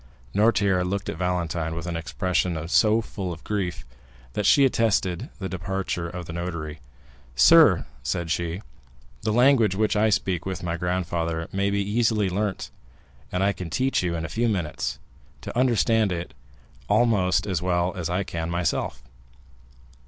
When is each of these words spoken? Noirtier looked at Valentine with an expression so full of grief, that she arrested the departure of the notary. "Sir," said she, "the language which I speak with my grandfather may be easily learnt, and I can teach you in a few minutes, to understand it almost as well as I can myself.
Noirtier 0.33 0.83
looked 0.83 1.09
at 1.09 1.17
Valentine 1.17 1.75
with 1.75 1.85
an 1.85 1.95
expression 1.95 2.67
so 2.67 3.01
full 3.01 3.31
of 3.31 3.43
grief, 3.43 3.85
that 4.33 4.47
she 4.47 4.65
arrested 4.67 5.29
the 5.37 5.47
departure 5.47 6.09
of 6.09 6.25
the 6.25 6.33
notary. 6.33 6.79
"Sir," 7.35 7.85
said 8.01 8.31
she, 8.31 8.63
"the 9.21 9.31
language 9.31 9.75
which 9.75 9.95
I 9.95 10.09
speak 10.09 10.43
with 10.43 10.63
my 10.63 10.75
grandfather 10.75 11.47
may 11.51 11.69
be 11.69 11.83
easily 11.87 12.31
learnt, 12.31 12.71
and 13.31 13.43
I 13.43 13.53
can 13.53 13.69
teach 13.69 14.01
you 14.01 14.15
in 14.15 14.25
a 14.25 14.35
few 14.35 14.49
minutes, 14.49 14.97
to 15.41 15.55
understand 15.55 16.11
it 16.11 16.33
almost 16.89 17.45
as 17.45 17.61
well 17.61 17.93
as 17.95 18.09
I 18.09 18.23
can 18.23 18.49
myself. 18.49 19.03